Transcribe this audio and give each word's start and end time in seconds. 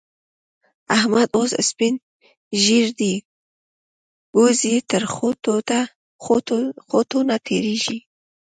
احمد 0.97 1.29
اوس 1.37 1.51
سپين 1.69 1.93
ږير 2.63 2.87
دی؛ 2.99 3.13
ګوز 4.35 4.59
يې 4.71 4.77
تر 4.89 5.03
خوټو 6.89 7.19
نه 7.29 7.37
تېرېږي. 7.45 7.97